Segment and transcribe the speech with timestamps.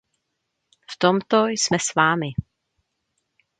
[0.89, 2.27] V tomto jsme s vámi.